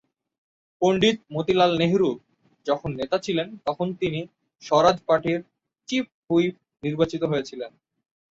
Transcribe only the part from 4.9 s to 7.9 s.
পার্টির chief whip নির্বাচিত হয়েছিলেন।